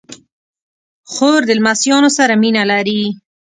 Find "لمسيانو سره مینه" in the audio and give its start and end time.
1.59-2.63